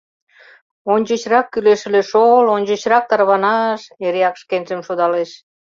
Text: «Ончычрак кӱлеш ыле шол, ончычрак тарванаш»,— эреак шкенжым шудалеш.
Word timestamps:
«Ончычрак 0.93 1.47
кӱлеш 1.53 1.81
ыле 1.87 2.01
шол, 2.11 2.45
ончычрак 2.55 3.03
тарванаш»,— 3.09 3.81
эреак 4.05 4.35
шкенжым 4.41 4.81
шудалеш. 4.87 5.31